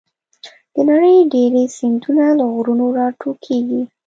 [0.73, 3.81] د نړۍ ډېری سیندونه له غرونو راټوکېږي.